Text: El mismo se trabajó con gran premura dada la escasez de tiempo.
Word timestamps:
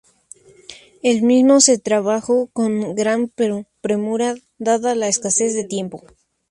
El 1.03 1.21
mismo 1.21 1.59
se 1.59 1.77
trabajó 1.77 2.47
con 2.53 2.95
gran 2.95 3.27
premura 3.81 4.33
dada 4.57 4.95
la 4.95 5.07
escasez 5.07 5.53
de 5.53 5.63
tiempo. 5.63 6.01